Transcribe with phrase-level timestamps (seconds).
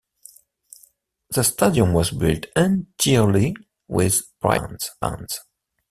[1.29, 3.55] The stadium was built entirely
[3.87, 5.41] with private funds.